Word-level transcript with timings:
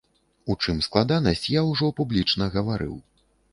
У 0.53 0.55
чым 0.63 0.79
складанасць, 0.85 1.45
я 1.57 1.61
ўжо 1.69 1.91
публічна 2.01 2.51
гаварыў. 2.59 2.99